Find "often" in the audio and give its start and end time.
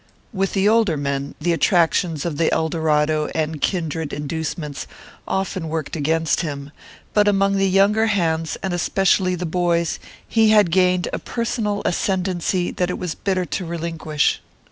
5.27-5.69